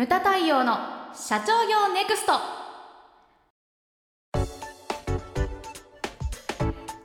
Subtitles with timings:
[0.00, 0.78] ムタ太陽の
[1.12, 2.32] 社長業ネクスト。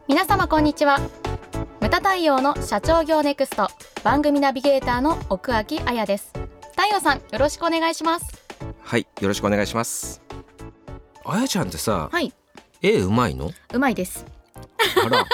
[0.07, 0.99] 皆様こんにちは。
[1.81, 3.67] ムタ太陽の社長業ネクスト。
[4.05, 6.31] 番組ナビゲーターの奥脇彩です。
[6.77, 8.45] 太陽さんよろしくお願いします。
[8.79, 10.21] はいよろしくお願いします。
[11.25, 12.31] あやちゃんってさ、はい。
[12.81, 13.51] 絵うまいの？
[13.73, 14.25] うまいです。
[15.05, 15.25] あら。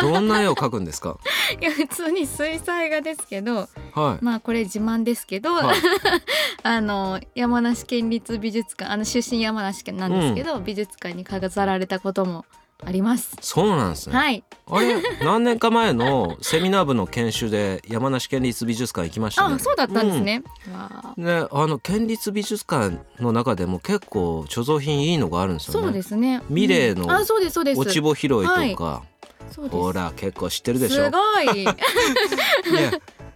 [0.00, 1.18] どんな絵を描くんですか？
[1.60, 3.68] いや普通に水彩画ですけど
[3.98, 4.18] はい。
[4.24, 5.76] まあこれ自慢ですけど、はい。
[6.62, 12.44] あの山梨県立美術館あの出身山梨県なんですけど、美術館に飾られたことも
[12.84, 13.36] あります。
[13.40, 14.44] そうなんですね、はい。
[14.66, 19.54] あれ何年か前のセミナー部の研修で山梨県立美術館行きましたね。
[19.56, 20.42] あそうだったんですね、
[20.72, 21.20] わあ。
[21.20, 25.86] ね、あの県立美術館の中でも結構貯蔵品いいのがあるんですよね。
[25.86, 26.40] そうですね。
[26.48, 27.80] ミレーのうんあそうですそうです。
[27.80, 29.02] 落ち穂拾いとか、
[29.50, 29.76] そうです。
[29.76, 31.06] ほら結構知ってるでしょ。
[31.06, 31.62] すごい。
[31.62, 31.72] いや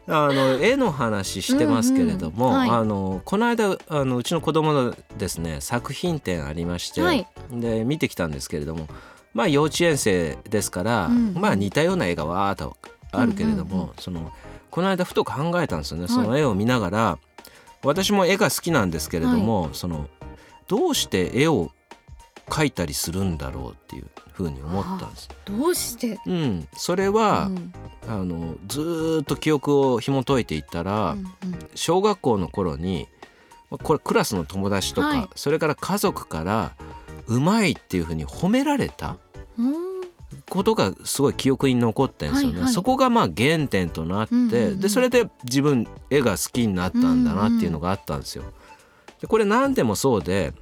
[0.08, 2.70] あの絵の話してますけれども、うんうんはい。
[2.70, 7.26] あのこの間あのうちの子供のですね作品展ありまして、はい。
[7.50, 8.88] で見てきたんですけれども、
[9.32, 11.34] まあ幼稚園生ですから、うん。
[11.34, 12.76] まあ似たような絵がわーっと
[13.12, 14.32] あるけれども、うんうんその
[14.70, 16.08] この間ふと考えたんですよね、い。
[16.08, 17.18] その絵を見ながら
[17.84, 20.08] 私も絵が好きなんですけれども、その
[20.66, 21.70] どうして絵を
[22.46, 25.28] 描いたりするんだろうっていうふうに思ったんです。
[25.44, 26.18] どうして？
[26.26, 27.72] うん、それは、うん
[28.20, 31.26] あのずーっと記憶を紐解いていったら、うん
[31.74, 33.08] 小学校の頃に
[33.70, 35.28] まあこれクラスの友達とか、はい。
[35.34, 36.72] それから家族から
[37.26, 39.16] うまいっていうふうに褒められた
[39.58, 39.72] うん。
[40.48, 42.72] ことがすごい記憶に残ってんですよね、はいはい。
[42.72, 44.80] そこがまあ原点となって、うんうんうん。
[44.80, 48.44] でそれで自分絵が好きになったんだなっていうのがあったんですよ。
[49.20, 50.52] でこれ何でもそうで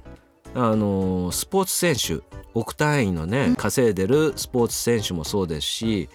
[0.53, 6.09] あのースポーツ選手億単位のね稼いでるスポーツ選手もそうですし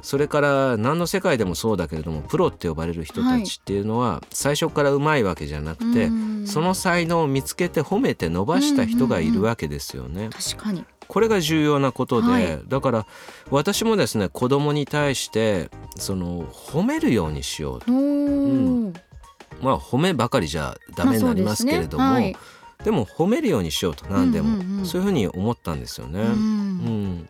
[0.00, 6.46] それから何の世界でもそうだけれどもプロって呼ばれる人たちっていうのは最初からうまいわけじゃなくて、うん。
[6.46, 10.30] その才能を見つけて褒めて伸ばした人がいるわけですよね。
[10.30, 10.84] 確かに。
[11.06, 12.60] これが重要なことで、はい。
[12.66, 13.06] だから
[13.50, 17.92] 私もですね子供に対してその褒めるようにしようと。
[17.92, 18.94] おー。
[19.60, 22.20] まあ褒めばかりじゃダメになりますけれども、まあ
[22.82, 24.06] でも褒めるようにしようと。
[24.06, 26.20] 何でも、うんうんうんそういうふうに思ったんですよね。
[26.20, 27.28] ううんん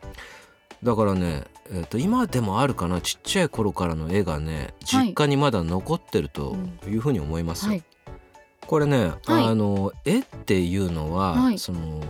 [0.82, 6.56] だからね、えー、と今でもあるかなちっちゃい頃からの絵がね実家にまだ残ってると
[6.86, 7.72] いうふうに思いますよ。
[7.72, 7.82] はい。
[8.66, 9.44] これね、はい。
[9.44, 11.58] あの絵っていうのは、はい。
[11.58, 12.00] その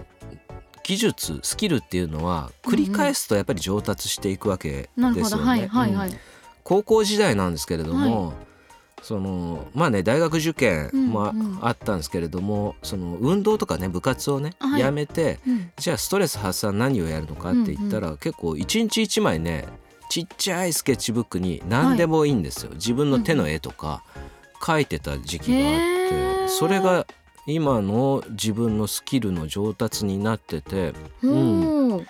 [0.83, 4.89] 技術スキルっていうのは繰り返すとやっぱり上達していくわけで
[5.25, 5.71] すよね。
[6.65, 8.35] 高校時代なんですけれども、
[9.03, 14.81] そのまあね大学受験もあったんですけれども、その運動とかね部活をね、はい。
[14.81, 15.71] やめてうん。
[15.77, 19.67] じゃあストレス発散何をやるのかって言ったら、結構一日一枚ね
[20.09, 24.05] ちっちゃいスケッチブックに何でもいいんですよ、自分の手の絵とか
[24.61, 26.49] 描いてた時期があって、へー。
[26.49, 27.07] それが
[27.47, 30.93] 今の自分のスキルの上達になってて
[31.25, 32.07] おー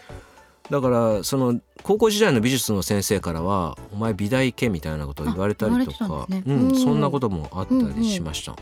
[0.70, 6.42] だからその高校時代の美術の先生からは「お前美大行け」みたいなことを言われたりとか、ね。
[6.46, 8.56] うん、そんなこともあったりしました。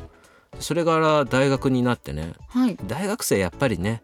[0.59, 2.77] それから大学になってねはい。
[2.87, 4.03] 大学生やっぱりね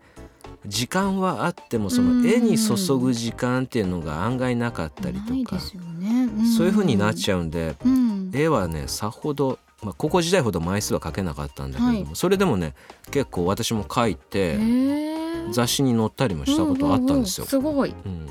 [0.66, 5.56] 時間はあってもそうんの絵に注ぐ時間っていうのが案外なかったりとか
[5.98, 6.28] ね。
[6.56, 12.16] そういう風になっゃちゃうんでう、うん、絵はねさほど、まあ、高校時代ほど枚数は描けなかったんだけれども、はい。
[12.16, 12.74] それでもね
[13.10, 15.16] 結構私も描いへてー
[15.50, 17.47] 雑誌に載ったりもしたことあったんですよ。
[17.47, 17.94] すごい。
[18.04, 18.26] うん。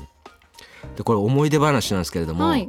[0.96, 2.68] でこれ思い出話なんですけれども、はい。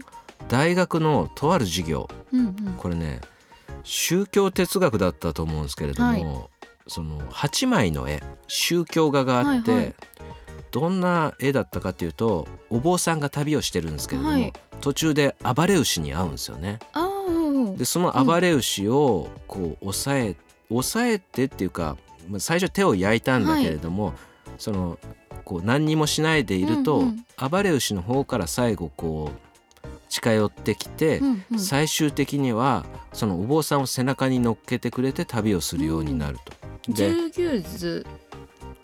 [0.49, 2.53] 大学のとある授業うんうん。
[2.77, 3.21] これね
[3.83, 6.25] 宗教哲学だったと思うんですけれども、はい。
[6.87, 9.95] その8枚の絵宗教画があって、はいはい。
[10.71, 14.53] どんな絵だったかっていうとお坊さんが旅をしてるんですけれども、はい。
[14.81, 16.79] 途中で暴れ牛に会うんですよね。
[17.77, 20.35] でその暴れ牛をこう押さえ
[20.69, 21.97] 押さえてっていうか
[22.27, 24.13] まあ最初手を焼いたんだけれども、
[24.57, 24.99] その
[25.45, 27.49] こう何にもしないでいると、うんうん。
[27.49, 31.59] 暴れ牛の方から最後こう近寄ってきて、うんうん。
[31.59, 36.37] 最終的にはそのお坊さんを背中に乗っけてくれて旅をするようになる
[36.85, 36.93] と。
[36.93, 38.05] で十牛図。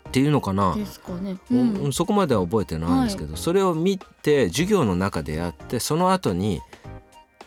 [0.10, 1.38] っていうのかな、ですかね。
[1.50, 1.88] ううん。
[1.88, 6.62] んそこまでは覚えてないんですけど、それを見て授業の中でやってその後に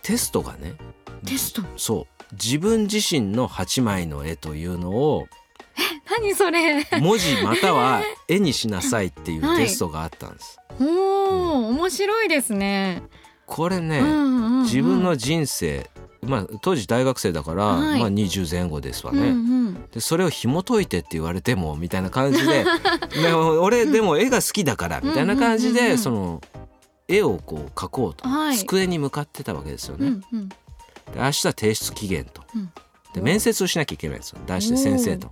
[0.02, 0.75] テストがね
[1.25, 1.62] テスト？
[1.76, 2.17] そう。
[2.32, 5.29] 自分自身の8枚の絵というのを
[6.18, 6.84] 何それ。
[7.00, 10.58] 文字または 絵にしなさいっていうはいテストがあったんです。
[10.80, 13.02] おお、面白いですね。
[13.46, 14.00] これね、
[14.64, 15.88] 自分の人生
[16.22, 19.20] まあ当時大学生だから、はいまあ20前後ですわね。
[19.20, 19.56] うんうん
[19.92, 22.64] でそれを紐解いてって言われてもみたいな感じで
[23.22, 26.40] でも俺でも絵が好きだからみたいな感じでその
[27.08, 30.06] 絵をこう描こうと、はい机に向かってたわけですよね。
[30.06, 30.56] うんうんで
[31.20, 32.42] 明日提出期限と。
[32.54, 32.72] うん
[33.14, 35.30] で面接をしなきゃいけないんですよ出して先生と。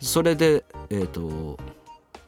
[0.00, 1.58] それでえっ、と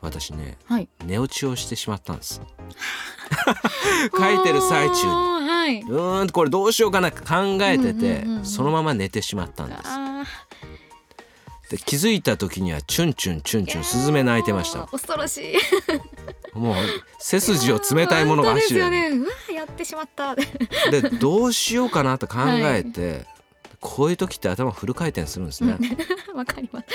[0.01, 0.89] 私ねはい。
[1.05, 2.41] 寝落ちをしてしまったんです。
[4.17, 5.13] 書いてる最中に。
[5.13, 5.81] はい。
[5.83, 8.45] うーんこれどうしようかな考えてて、うんうんうんうん。
[8.45, 9.81] そのまま寝てしまったんです。
[9.85, 10.25] あ
[11.71, 14.89] で気づいた時にはチュンチュンチュンチュンスズメ鳴いてました。
[14.89, 16.59] 恐ろしい。
[16.59, 16.75] もう
[17.21, 19.11] 背筋を冷たいものが走るね。
[19.11, 20.35] うわやってしまった。
[20.35, 23.25] でどうしようかなと考えて、
[23.81, 25.79] こういう時って頭フル回転するんですね。
[26.35, 26.87] わかります。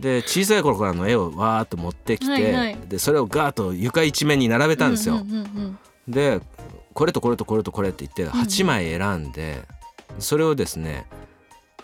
[0.00, 2.78] で小さい頃からの絵をわーっと持ってきて、はいはい。
[2.88, 5.16] でそれをガーッと床一面に並べたんですよ。
[5.16, 5.78] うんうんうん
[6.08, 6.40] で
[6.92, 9.62] これとこれとこれとこれって言って8枚選んで、
[10.18, 11.06] それをですね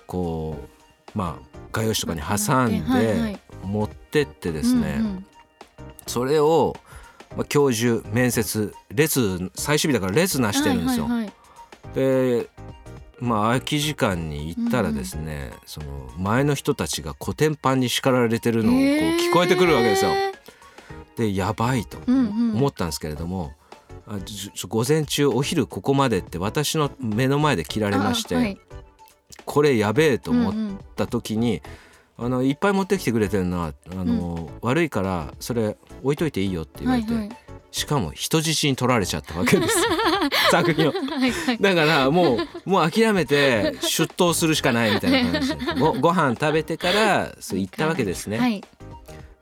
[0.07, 0.69] こ
[1.15, 5.27] うまあ画用紙とかに挟んで持ってってですね、うんうん。
[6.07, 6.77] それを、
[7.37, 11.05] まあ、教授面接列最終日だから列なしてるんですよ。
[11.05, 11.33] はいはいはい。
[11.95, 12.49] で
[13.19, 15.87] まあ空き時間に行ったらですね、その
[16.19, 20.13] 前の人たちがコテンパンに叱られてるのをこう聞こえてくるわけですよ。
[21.17, 22.57] でやばいとうんうん。
[22.57, 23.53] 思ったんですけれども、
[24.07, 28.61] あじちょ午前中お昼ここまでって私の目の前で切られまして、あはい。
[29.45, 30.79] これやべえと思っうんうん。
[30.95, 31.63] た時に、
[32.19, 37.46] あのいっぱい持ってきてくれてるなあの、悪いからそれ置いといていいよって言われて、はいはい
[37.77, 39.79] しかも人質に取られちゃったわけです。
[39.79, 39.85] よ
[40.51, 40.95] 作品を。
[41.61, 48.39] だからもうもう諦めて出頭するしかないみたいな感じでごご飯食べてからそう行ったわけですね。
[48.39, 48.65] はい。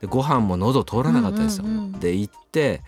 [0.01, 1.63] でご飯も喉通らなかったですよ。
[1.63, 2.81] うんうんうんで行って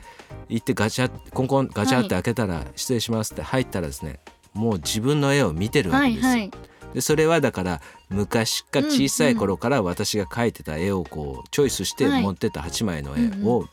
[0.50, 4.20] 行ってガチャコンコンガチャって開けたら、失礼しますって入ったらですね
[4.54, 6.28] もう自分の絵を見てるわけですよ。
[6.28, 6.52] はいはい。
[6.94, 12.22] でそれはだから昔か小さい頃から私が描いてた絵をこうチョイスしてはい。
[12.22, 13.66] 持ってった8枚の絵うんを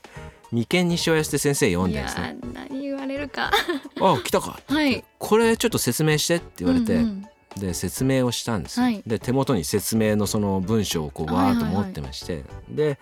[0.54, 2.36] 眉間にしわ寄せて先生読んでですね。
[2.40, 3.50] ー何言われるか
[4.00, 5.04] 「あ来たか」はい。
[5.18, 7.26] これちょっと説明して」って言われて、うんうん。
[7.60, 9.02] で説明をしたんですよ、はい。
[9.04, 12.98] で手元に説明のその文章をこうわーっと持ってまして、で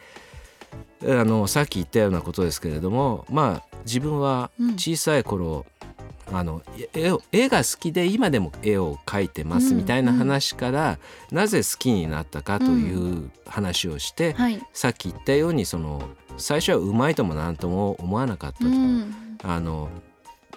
[1.03, 4.73] あのさっき言ったようなことですけれどもまあ自分はうん。
[4.75, 5.67] 小さい頃、
[6.33, 6.63] あの
[6.95, 10.99] 絵を絵が好きで今でも絵を描いてますうんみたいな話から、
[11.31, 14.63] なぜ好きになったかという話をして、はい。
[14.73, 18.67] さっき言ったようにその最初はうまいとも何とも思わなかったと。
[18.67, 19.15] うん。
[19.43, 19.89] あの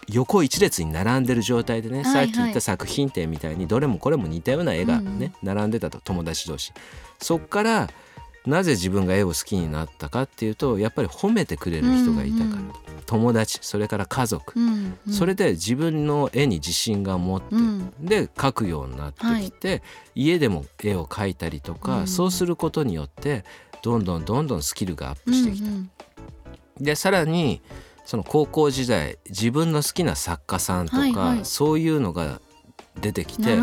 [0.07, 2.25] 横一列に並んでる状態でね、はいはい。
[2.27, 5.99] さっき言った作品展みたいにどれもこれも似たような絵がね、並んでたと。
[6.03, 6.73] 友達同士。
[7.19, 7.89] そっから
[8.45, 12.71] なぜ自分が絵を好きになったかっていうとやっぱり褒めてくれる人がいたから、うんうん
[13.05, 15.13] 友達それから家族、うんうん。
[15.13, 17.93] それで自分の絵に自信が持って、うん。
[17.99, 19.83] で描くようになってきて、
[20.15, 22.07] 家でも絵を描いたりとか、うん。
[22.07, 23.45] そうすることによって
[23.85, 25.67] どんどんどんどんスキルがアップしてきた。
[25.67, 25.91] うん
[26.77, 27.61] でさらに
[28.03, 31.45] その高校時代自分の好きな作家さんとか、はいはい。
[31.45, 32.41] そういうのが
[32.99, 33.57] 出てきて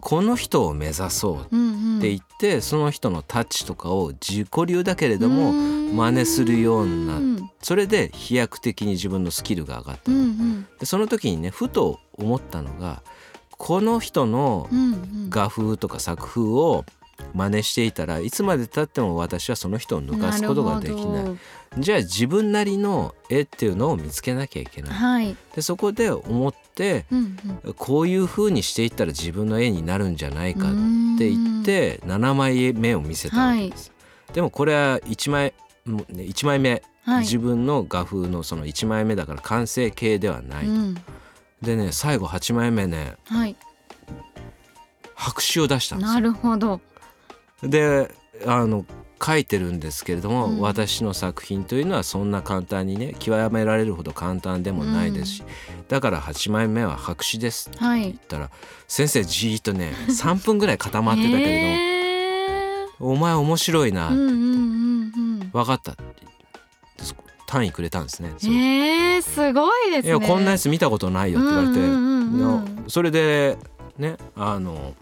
[0.00, 1.98] この人を目指そううんうん。
[1.98, 10.66] って言って、その人のタッチとかを自己流だけれども真似するようになっうんそれで飛躍的に自分のスキルが上がったうの、ん。
[10.80, 13.02] でその時にねふと思ったのが
[13.56, 15.30] この人のうんうん。
[15.30, 16.84] 画風とか作風を
[17.34, 21.24] 真似していたらいつまでたっても私はその人を抜かすことができない。
[21.78, 24.90] じゃあ自分なりの絵っていうのを見つけなきゃいけない。
[24.90, 25.36] どはい。
[25.54, 27.74] でそこで思ってうんうん。
[27.74, 33.92] こういう風にしていったら自分の絵になるんじゃないかっうんて言って7枚目を見せたわけです。
[34.32, 35.52] でもこれは1枚
[35.84, 37.20] もうね1枚目、はい。
[37.20, 40.66] 自分の画風のその1枚目だから完成形ではない。
[40.66, 40.94] うん。
[41.62, 43.56] でね最後8枚目ねはい。
[45.14, 46.68] 白紙を出したんですなるほど。
[46.68, 46.80] よ。
[47.62, 48.10] で
[48.46, 48.84] あの
[49.24, 50.60] 書いてるんですけれども、うん。
[50.60, 55.42] 私の作品というのはそんな簡単にね極められるほど簡単でもないですし、
[55.88, 58.50] だから8枚目は白紙ですってはい言ったら、
[58.86, 62.88] 先生じーっとね 3分ぐらい固まってたけれども、へー。
[63.00, 65.50] お前面白いな、うんうんうんうん。
[65.52, 66.04] 分かったって
[67.48, 68.34] 単位くれたんですね。
[68.42, 70.08] えー、すごいですね。
[70.10, 73.58] いやこんなやつ見たことないよって言われて、うんうんうんうんそれで
[73.98, 74.94] ねあの、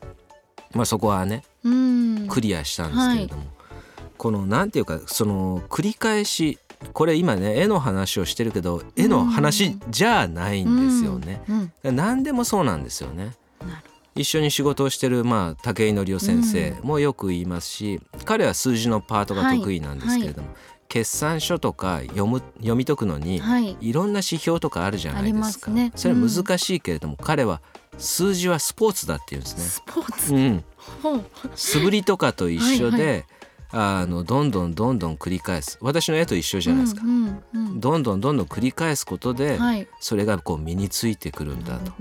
[0.75, 1.56] まあ、そこはねうん
[2.29, 3.45] クリアしたんですけれども、
[4.17, 6.59] このなんていうかその繰り返し
[6.93, 11.43] これ今ね絵の話をしてるけど絵の話じゃないんですよね。
[11.85, 13.33] うん何でもそうなんですよね。
[14.15, 20.49] 一緒に仕事をしてる、まあ、武井紀夫先生もよく言いますし、彼は数字のパートが得意なんですけれども、
[20.89, 23.77] 決算書とか読む読み解くのに、はい。
[23.79, 25.71] いろんな指標とかあるじゃないですか。
[25.71, 25.93] ありますね。
[25.95, 27.61] それは難しいけれども、彼は
[27.99, 29.63] 数字はスポーツだって言うんですね。
[29.63, 30.35] スポーツ。
[30.35, 30.65] うん、
[31.55, 33.37] 素振りとかと一緒で、は
[34.01, 35.79] あのどんどんどんどん繰り返す。
[35.81, 37.81] 私の絵と一緒じゃないですか、うんうんうん。
[37.81, 39.89] どんどんどんどん繰り返すことで、はい。
[40.01, 41.93] それがこう身についてくるんだと。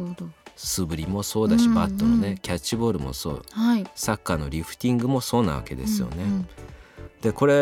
[0.56, 1.76] 素振りもそうだし、うんうん。
[1.76, 3.42] バットのねキャッチボールもそう。
[3.52, 3.86] はい。
[3.96, 6.18] サッカーのリフティングもそうなわけですよね。
[6.18, 6.48] うんうん。
[7.22, 7.54] でこれ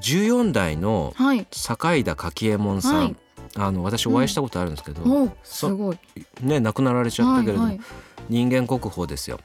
[0.00, 1.46] 14代のはい。
[1.52, 3.16] 坂井田柿右衛門さん、はい。
[3.54, 5.98] あの私お会いしたことあるんですけど、おすごい。
[6.40, 7.86] ね亡くなられちゃったけれども、はいはい。
[8.30, 9.38] 人間国宝ですよ。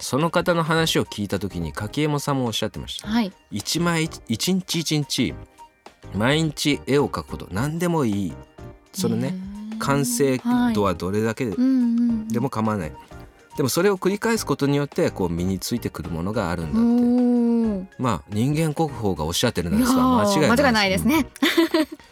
[0.00, 3.08] その方の話を聞いた時に柿右衛門さんもおっしゃってました。
[3.08, 3.32] はい。
[3.50, 5.34] 一枚一日一日
[6.14, 8.32] 毎日絵を描くこと何でもいい。
[8.92, 9.34] そのね、
[9.78, 10.40] 完成
[10.74, 12.92] 度はどれだけでも構わない、
[13.56, 18.02] でもそれを繰り返すことによってこう身についてくるものがあるんだって。
[18.02, 21.26] まあ人間国宝がおっしゃってるんいやですが間違いないー間違いないですね。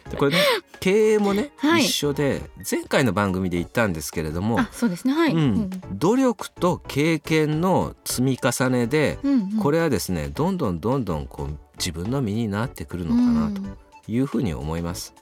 [0.09, 0.37] でこれね
[0.79, 1.85] 経営もね、はい。
[1.85, 5.13] 一緒で前回の番組で言ったんですけれども、あ、そうですね。
[5.13, 5.33] はい。
[5.33, 9.57] うん、努力と経験の積み重ねで、うんうん。
[9.57, 13.61] これはですねどんどんどんどんこう自分の身になってくるのかなと
[14.07, 15.13] いうふうに思います。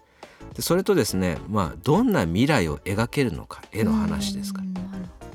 [0.53, 4.65] でそれとですねまあどんな未来を描けるのか絵の話ですから。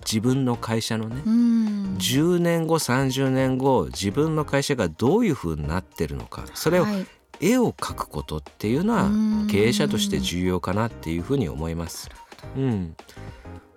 [0.03, 1.97] 自分の会社のねほどうん。
[1.99, 7.07] 10年後30年後自分の会社がどういうふうになってるのかそれをはい
[7.41, 12.09] 絵を描くことっていうのはうん経営者として重要かなっていうふうに思います。
[12.57, 12.97] うん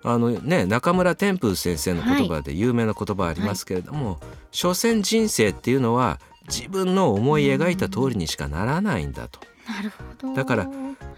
[0.06, 10.34] あのね、中村天風先生の言葉で有名な言葉ありますけれども、所詮人生っていうのは自分の思い描いた通りにしかならないんだとなるほど。
[10.34, 10.68] だから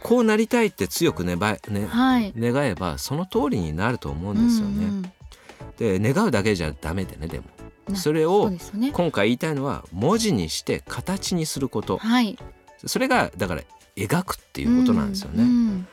[0.03, 1.37] こうなりたいって強く願
[1.69, 2.33] え,、ね、はい。
[2.37, 5.13] 願えばその通りになると思うんですよね。
[5.79, 7.56] で願うだけじゃダメでねでもな
[7.95, 8.51] それを。
[8.93, 11.99] 今回言いたいのは文字にして形にすること。
[11.99, 12.39] はい。
[12.85, 13.63] それがだから
[13.97, 15.43] 描くっていうことなんですよね。
[15.43, 15.89] うん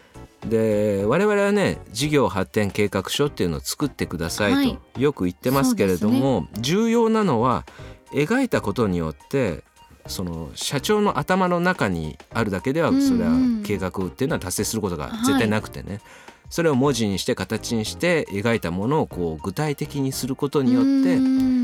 [0.48, 4.78] で我々はね事業発展計画書っていうのを作ってくださいはい。
[4.94, 7.66] とよく言ってますけれども、重要なのは
[8.12, 9.64] 描いたことによって
[10.06, 13.08] その社長の頭の中にあるだけではうんうん。
[13.08, 13.32] それは
[13.64, 16.02] 計画っていうのは達成することが絶対なくてね、
[16.50, 21.63] それを文字にして形にして描いたものをこう具体的にすることによってうん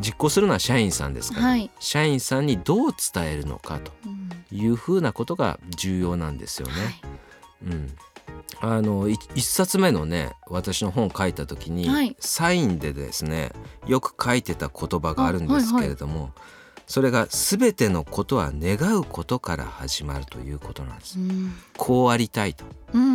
[0.00, 1.70] 実行するのは社員さんですから、はい。
[1.80, 4.28] 社員さんにどう伝えるのかとうん。
[4.50, 6.74] いうふうなことが重要なんですよね。
[6.74, 6.94] はい。
[7.66, 7.90] うん、
[8.60, 12.16] あのい一冊目のね私の本書いた時に、はい。
[12.20, 13.52] サインでですね
[13.86, 16.30] よく書いてた言葉があるんですけれども、
[16.86, 21.18] それが「全てのことは願うことから始まる」ということなんです。
[21.18, 21.52] うん。
[21.76, 22.64] こうありたいと。
[22.94, 23.07] うん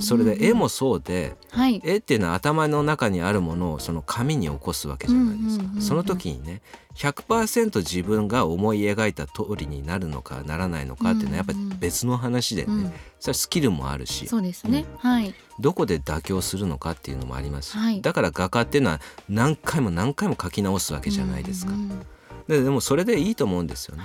[0.00, 1.80] それで絵もそうではい。
[1.84, 5.64] 絵っていうのは頭の中にあるものをその紙に起こすわけじゃないですか。
[5.64, 6.62] うんうんうんうんその時にね
[6.96, 12.92] 100%自分が思い描いた通りになるのかならないのかっていうのはやっぱり別の話でね、うん。
[13.20, 14.26] それはスキルもあるし。
[14.26, 14.86] そうですね。
[14.98, 15.34] はい。
[15.60, 17.72] どこで妥協するのかっていうのもあります。
[17.72, 18.00] し、はい。
[18.00, 22.06] だから画家っていうのは何回も何回も描き直すわけじゃないですか、うんうん
[22.48, 24.04] ででもそれでいいと思うんですよね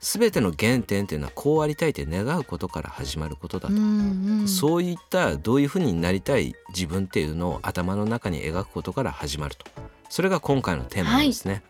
[0.00, 4.48] 全ての原点っていうのはこうありたいって願うことから始まることだと、うんうん。
[4.48, 9.64] そういったどういうふうになりたい自分っていうのを頭の中に描くことから始まると。
[10.08, 11.62] それが今回のテーマなんですね、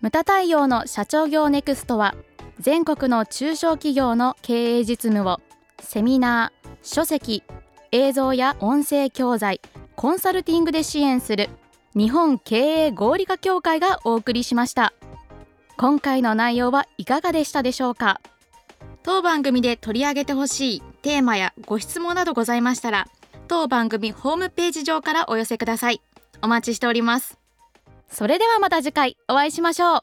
[0.00, 2.14] ムタ太陽の社長業ネクストは
[2.60, 5.40] 全国の中小企業の経営実務を
[5.80, 7.42] セミナー、書籍、
[7.90, 9.60] 映像や音声教材、
[9.96, 11.48] コンサルティングで支援する
[11.96, 14.92] 日本経営合理化協会がお送りしました
[15.78, 18.20] 今回の内容はいかがでしたでしょうか？
[19.02, 23.06] 当番組で取り上げてほしいテーマやご質問などございましたら
[23.46, 26.00] 当番組ホームページ上からお寄せください。
[26.42, 27.38] お待ちしております。
[28.08, 30.00] それではまた次回お会いしましょう。